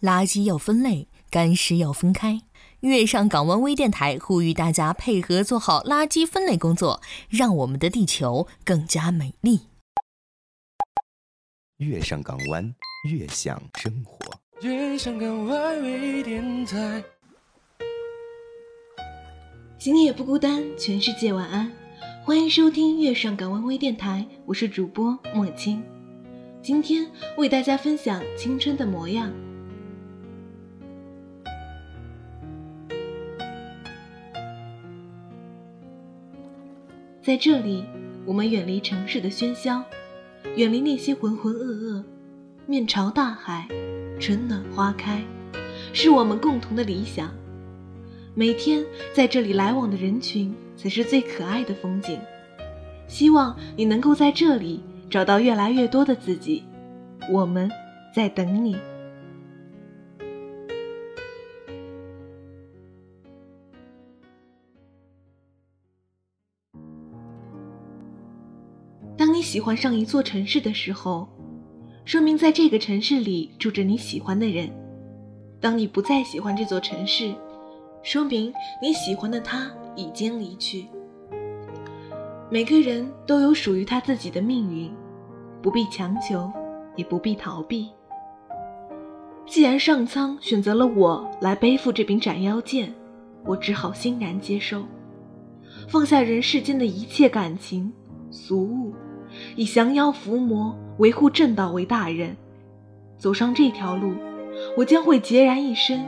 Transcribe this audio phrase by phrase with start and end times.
[0.00, 2.40] 垃圾要分类，干湿要分开。
[2.80, 9.68] 月上港湾微电台呼吁大家配合做好垃圾分类工作，让我们的地球更加美丽。
[11.76, 12.74] 月上港湾，
[13.10, 14.18] 悦享生活。
[14.62, 17.04] 月上港湾微电台，
[19.78, 21.70] 今夜不孤单，全世界晚安。
[22.24, 25.82] 欢迎收听月上港湾微电台，我是主播莫青。
[26.62, 29.30] 今天为大家分享青春的模样。
[37.22, 37.84] 在这里，
[38.24, 39.82] 我们远离城市的喧嚣，
[40.56, 42.02] 远离那些浑浑噩噩。
[42.64, 43.68] 面朝大海，
[44.18, 45.22] 春暖花开，
[45.92, 47.30] 是我们共同的理想。
[48.34, 52.18] 每天在这里来往的人群，才是最可爱的风景。
[53.06, 56.62] 希望你能够在这里找到越来越多的自己。
[57.30, 57.70] 我们
[58.14, 58.78] 在等你。
[69.50, 71.28] 喜欢上一座城市的时候，
[72.04, 74.68] 说明在这个城市里住着你喜欢的人；
[75.60, 77.34] 当你不再喜欢这座城市，
[78.00, 80.86] 说明你喜欢的他已经离去。
[82.48, 84.88] 每个人都有属于他自己的命运，
[85.60, 86.48] 不必强求，
[86.94, 87.90] 也不必逃避。
[89.46, 92.94] 既然上苍选择了我来背负这柄斩妖剑，
[93.44, 94.84] 我只好欣然接受，
[95.88, 97.92] 放下人世间的一切感情
[98.30, 98.94] 俗物。
[99.56, 102.36] 以降妖伏魔、维护正道为大任，
[103.18, 104.14] 走上这条路，
[104.76, 106.04] 我将会孑然一身，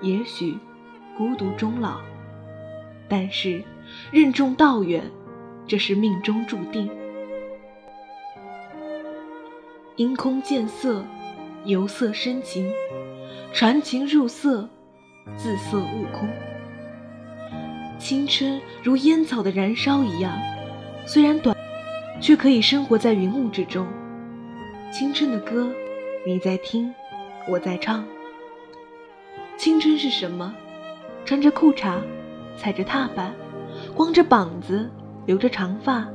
[0.00, 0.56] 也许
[1.16, 2.00] 孤独终老。
[3.08, 3.62] 但是
[4.10, 5.02] 任重道远，
[5.66, 6.90] 这是命中注定。
[9.96, 11.04] 因空见色，
[11.64, 12.72] 由色生情，
[13.52, 14.68] 传情入色，
[15.36, 16.28] 自色悟空。
[17.98, 20.36] 青春如烟草的燃烧一样，
[21.06, 21.54] 虽然短。
[22.22, 23.84] 却可以生活在云雾之中。
[24.92, 25.68] 青春的歌，
[26.24, 26.94] 你在听，
[27.48, 28.04] 我在唱。
[29.58, 30.54] 青春是什么？
[31.24, 31.98] 穿着裤衩，
[32.56, 33.34] 踩着踏板，
[33.92, 34.88] 光着膀子，
[35.26, 36.06] 留着长发，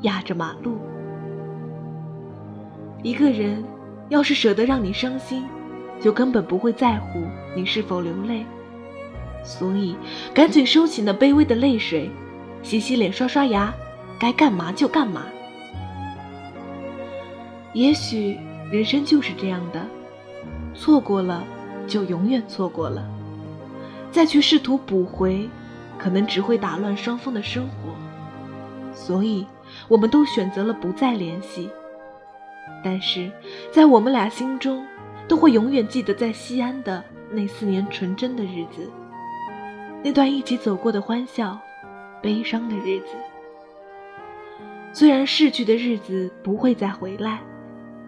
[0.00, 0.78] 压着马路。
[3.02, 3.62] 一个人
[4.08, 5.44] 要是舍得让你伤心，
[6.00, 7.22] 就根本不会在乎
[7.54, 8.46] 你是否流泪。
[9.44, 9.94] 所以，
[10.32, 12.10] 赶紧收起那卑微的泪水，
[12.62, 13.74] 洗洗脸，刷刷牙，
[14.18, 15.26] 该干嘛就干嘛。
[17.74, 18.38] 也许
[18.70, 19.84] 人生就是这样的，
[20.74, 21.44] 错过了
[21.86, 23.04] 就永远错过了，
[24.10, 25.48] 再去试图补回，
[25.98, 27.90] 可能只会打乱双方的生活。
[28.94, 29.44] 所以，
[29.88, 31.68] 我们都选择了不再联系。
[32.82, 33.30] 但是
[33.72, 34.86] 在我们俩心中，
[35.26, 38.88] 都会永远记得在西安的那四年纯真的日子，
[40.02, 41.58] 那段一起走过的欢笑、
[42.22, 43.16] 悲伤的日子。
[44.92, 47.40] 虽然逝去的日子不会再回来。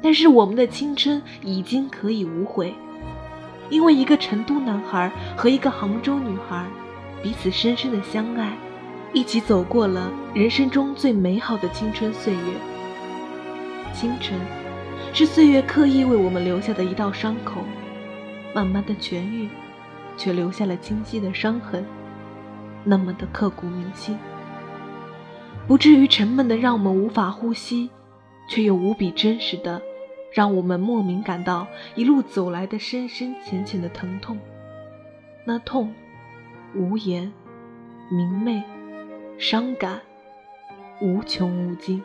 [0.00, 2.72] 但是我们的青春已经可以无悔，
[3.68, 6.64] 因为一个成都男孩和一个杭州女孩，
[7.22, 8.56] 彼此深深的相爱，
[9.12, 12.40] 一起走过了人生中最美好的青春岁月。
[13.92, 14.38] 青春，
[15.12, 17.62] 是岁月刻意为我们留下的一道伤口，
[18.54, 19.48] 慢慢的痊愈，
[20.16, 21.84] 却留下了清晰的伤痕，
[22.84, 24.16] 那么的刻骨铭心，
[25.66, 27.90] 不至于沉闷的让我们无法呼吸。
[28.50, 29.78] 却又无比真实的，
[30.32, 34.38] 让我们莫名感到一路走来的深深浅浅的疼痛。
[35.44, 35.92] 那痛，
[36.74, 37.32] 无言、
[38.10, 38.62] 明媚、
[39.38, 40.00] 伤感，
[41.00, 42.02] 无穷无尽。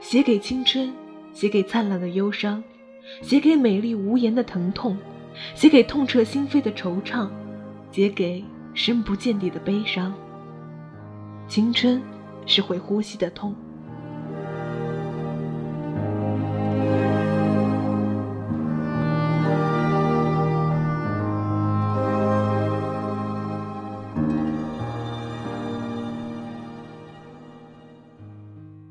[0.00, 0.92] 写给青春，
[1.32, 2.62] 写给灿烂的忧伤，
[3.22, 4.98] 写给美丽无言的疼痛，
[5.54, 7.28] 写给痛彻心扉的惆怅，
[7.90, 10.12] 写给深不见底的悲伤。
[11.48, 12.02] 青春，
[12.44, 13.54] 是会呼吸的痛。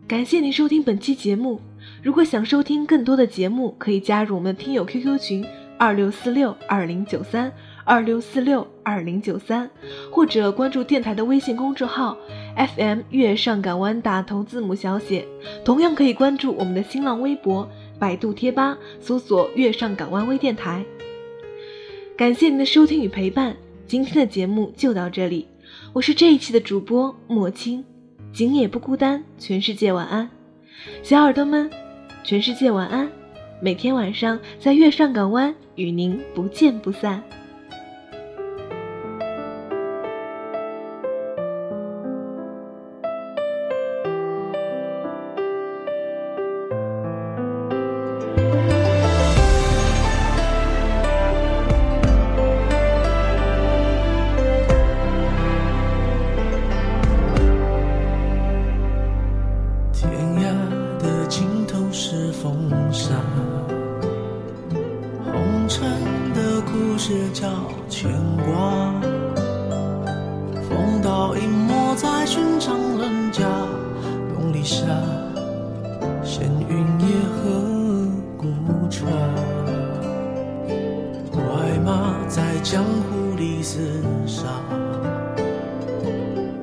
[0.06, 1.62] 感谢您收听本期节目。
[2.02, 5.46] 如果想收听更多的节目，可以加入我们的听友 QQ 群
[5.78, 7.50] 二六四六二零九三
[7.86, 9.70] 二六四六二零九三，
[10.12, 12.18] 或者关注电台的微信公众号
[12.76, 15.26] FM 月上港湾打头字母小写。
[15.64, 17.68] 同样可以关注我们的新浪微博、
[17.98, 20.84] 百度贴吧，搜索“月上港湾微电台”。
[22.18, 23.56] 感谢您的收听与陪伴，
[23.88, 25.48] 今天的节目就到这里。
[25.94, 27.86] 我是这一期的主播莫青。
[28.33, 30.27] 景也不孤单，全世界晚安，
[31.03, 31.69] 小耳朵们，
[32.24, 33.07] 全世界晚安，
[33.62, 37.24] 每天晚上在月上港湾与您不见不散。
[82.74, 83.78] 江湖里厮
[84.25, 84.48] 杀，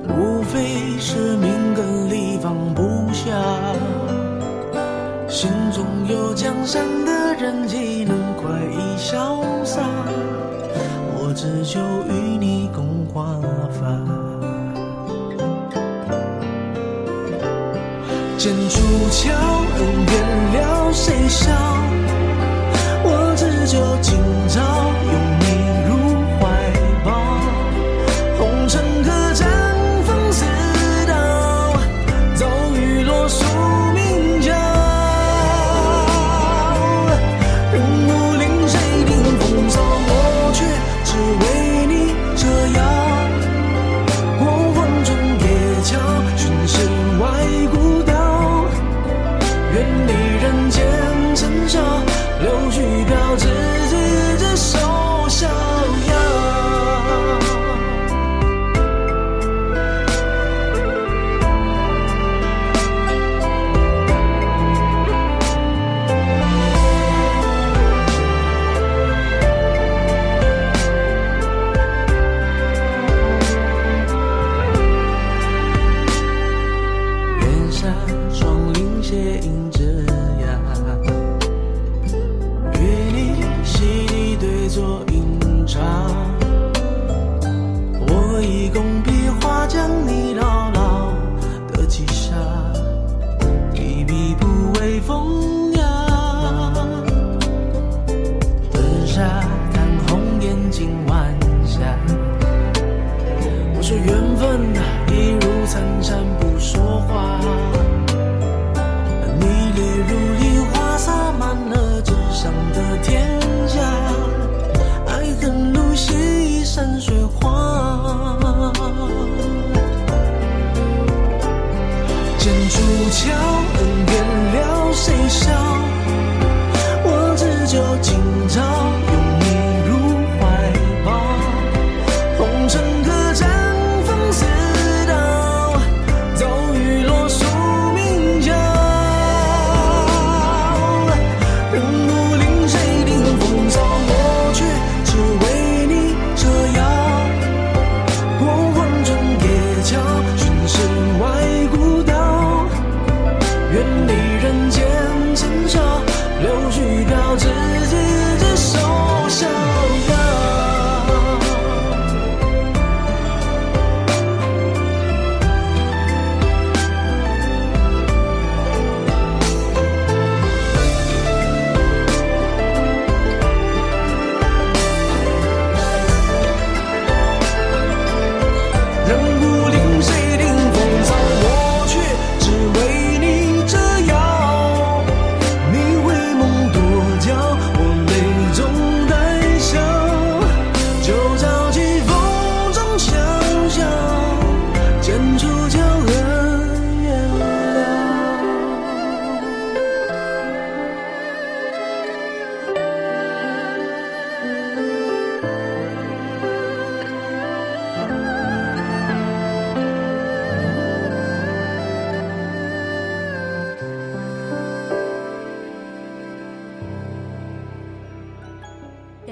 [0.09, 3.31] 无非是名根利放不下。
[5.29, 9.79] 心中有江山的人，岂能快意潇洒？
[11.15, 11.79] 我只求
[12.09, 13.39] 与你共华
[13.71, 13.87] 发。
[18.37, 18.81] 剑出
[19.11, 19.31] 鞘，
[19.77, 19.81] 恩
[20.11, 21.53] 怨了谁笑？
[23.01, 24.19] 我只求今
[24.49, 24.70] 朝。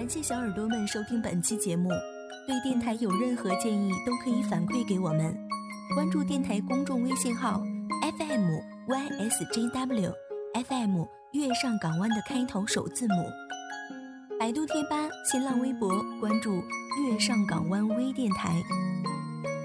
[0.10, 1.88] 小耳朵们收听本期节目，
[2.46, 5.34] 对电台有任何建议都可以反馈给我们。
[5.96, 7.62] 关注电台公众微信号
[8.18, 8.50] FM
[8.89, 10.12] YSJW
[10.66, 13.16] FM 月上港湾的开头首字母。
[14.38, 15.89] 百度贴吧、新浪微博
[16.20, 18.62] 关注月上港湾微电台。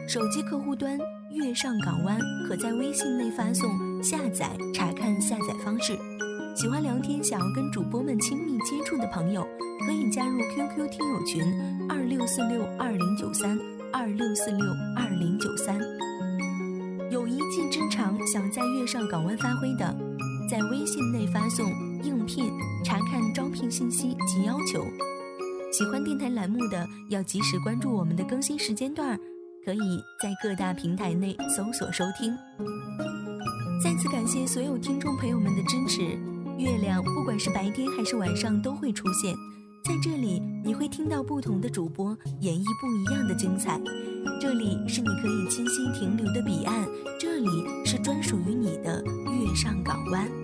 [0.06, 0.96] 手机客户端
[1.32, 5.98] 月上港湾可在微信内发送下载查看下载方式。
[6.54, 9.44] 喜欢聊天、想要跟主播们亲密接触的朋友，
[9.84, 11.42] 可以加入 QQ 听友群
[11.88, 13.58] 二六四六二零九三
[13.92, 15.76] 二六四六二零九三。
[17.10, 19.92] 有一技之长想在月上港湾发挥的，
[20.48, 21.68] 在微信内发送
[22.04, 22.52] “应聘”
[22.84, 24.86] 查看招聘信息及要求。
[25.72, 29.18] 喜欢电台栏目的，要及时关注我们的更新时间段，
[29.64, 32.32] 可以在各大平台内搜索收听。
[33.82, 36.16] 再次感谢所有听众朋友们的支持。
[36.58, 39.34] 月亮不管是白天还是晚上都会出现
[39.84, 43.80] 在这里，你会听到不同的主播演绎不一样的精彩。
[44.40, 46.88] 这里是你可以栖息停留的彼岸，
[47.20, 47.48] 这里
[47.84, 50.43] 是专属于你的月上港湾。